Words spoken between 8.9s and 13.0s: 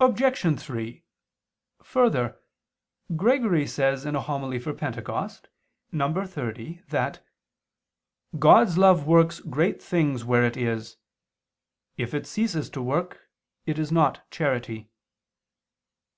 works great things where it is; if it ceases to